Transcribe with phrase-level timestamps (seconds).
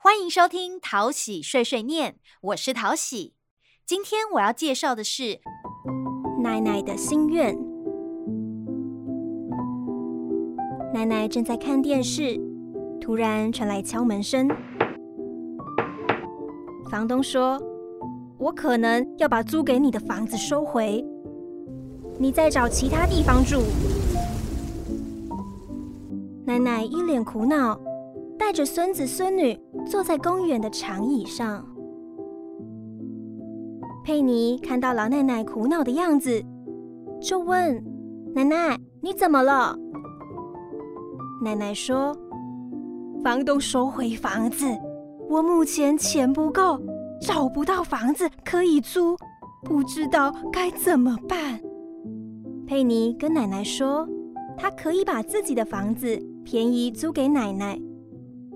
[0.00, 3.34] 欢迎收听淘喜碎碎念，我是淘喜。
[3.84, 5.40] 今天我要介绍的是
[6.40, 7.58] 奶奶的心愿。
[10.94, 12.40] 奶奶正在看电视，
[13.00, 14.48] 突然传来敲门声。
[16.88, 17.60] 房东说
[18.38, 21.04] ：“我可能要把租给你的房子收回，
[22.20, 23.62] 你再找其他地方住。”
[26.46, 27.76] 奶奶一脸苦恼，
[28.38, 29.58] 带着孙子孙女
[29.88, 31.64] 坐在公园的长椅上。
[34.04, 36.42] 佩妮看到老奶奶苦恼的样子，
[37.20, 37.82] 就问
[38.34, 39.76] ：“奶奶，你怎么了？”
[41.42, 42.16] 奶奶说
[43.24, 44.66] ：“房东收回房子，
[45.28, 46.78] 我目前钱不够，
[47.20, 49.16] 找不到房子可以租，
[49.64, 51.60] 不知道该怎么办。”
[52.66, 54.06] 佩妮跟奶奶说
[54.56, 56.18] ：“她可以把自己的房子。”
[56.48, 57.78] 便宜租给奶奶，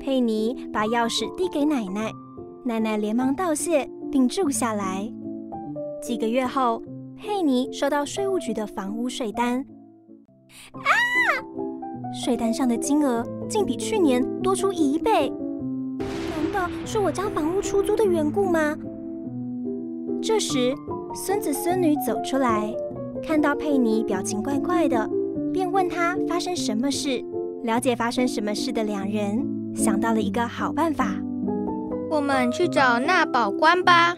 [0.00, 2.10] 佩妮把钥匙递给奶奶，
[2.64, 5.06] 奶奶连忙道谢并住下来。
[6.02, 6.82] 几个月后，
[7.16, 9.64] 佩妮收到税务局的房屋税单，
[10.72, 10.88] 啊！
[12.24, 15.30] 税单上的金额竟比去年多出一倍，
[15.98, 18.74] 难道是我将房屋出租的缘故吗？
[20.22, 20.74] 这时，
[21.14, 22.74] 孙子孙女走出来，
[23.22, 25.08] 看到佩妮表情怪怪的，
[25.52, 27.22] 便问她发生什么事。
[27.62, 31.14] 了解发生什么事的两人想到了一个好办法，
[32.10, 34.16] 我们去找纳保官吧。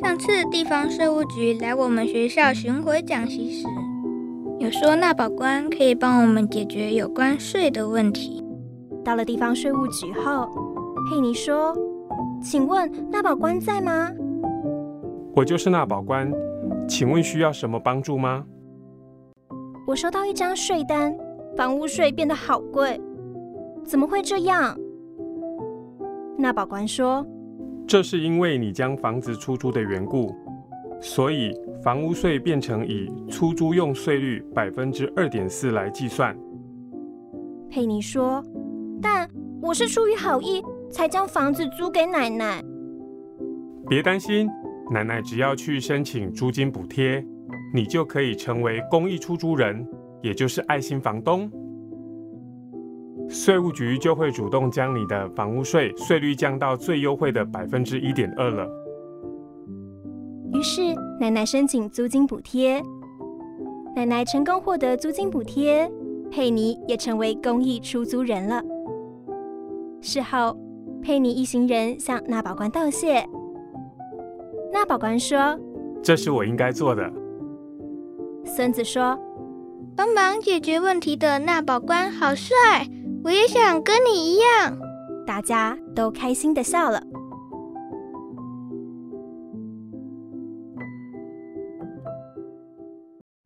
[0.00, 3.66] 上次地方税务局来我们学校巡回讲习时，
[4.58, 8.44] 有说纳保官可以帮我们解决有关税的问题。
[9.04, 10.48] 到了地方税务局后，
[11.10, 11.76] 佩妮说
[12.40, 14.10] ：“请问纳保官在吗
[15.34, 16.32] ？”“我就是纳保官，
[16.88, 18.44] 请问需要什么帮助吗
[19.86, 21.12] ？”“我收到一张税单。”
[21.56, 23.00] 房屋税变得好贵，
[23.84, 24.76] 怎么会这样？
[26.36, 27.24] 那保官说
[27.86, 30.34] ：“这是因为你将房子出租的缘故，
[31.00, 36.36] 所以房屋税变成以出租用税率百分之二点四来计算。”
[37.70, 38.44] 佩妮说
[39.00, 39.30] ：“但
[39.62, 42.60] 我是出于好意才将房子租给奶奶。”
[43.88, 44.50] 别担心，
[44.90, 47.24] 奶奶只要去申请租金补贴，
[47.72, 49.86] 你就可以成为公益出租人。
[50.24, 51.50] 也就是爱心房东，
[53.28, 58.66] 税务局就会主动将你的房屋税税率降到最优惠的百分之一点二了。
[60.54, 60.80] 于是
[61.20, 62.82] 奶奶申请租金补贴，
[63.94, 65.92] 奶奶成功获得租金补贴，
[66.30, 68.62] 佩妮也成为公益出租人了。
[70.00, 70.56] 事后，
[71.02, 73.28] 佩妮一行人向纳保官道谢，
[74.72, 75.60] 纳保官说
[76.02, 77.12] ：“这是我应该做的。”
[78.42, 79.18] 孙子说。
[79.96, 82.88] 帮忙解决问题的纳宝官好帅，
[83.22, 84.76] 我也想跟你一样。
[85.24, 87.00] 大家都开心的笑了。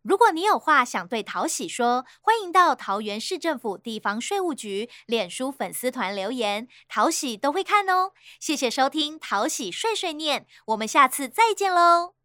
[0.03, 8.13] 如果你有话想对桃喜说，欢迎到桃园市政府地方税务局脸书粉丝团留言，桃喜都会看哦。
[8.41, 12.15] 谢谢收听桃喜碎碎念，我们下次再见喽。